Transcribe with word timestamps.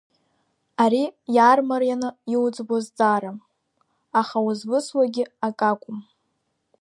Ари 0.83 1.03
иаармарианы 1.35 2.09
иуӡбо 2.33 2.75
зҵаарам, 2.85 3.37
аха 4.19 4.37
узвысуагьы 4.47 5.23
акакәым. 5.47 5.99